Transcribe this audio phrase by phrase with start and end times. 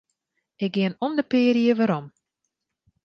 [0.63, 2.05] Ik gean om de pear jier werom.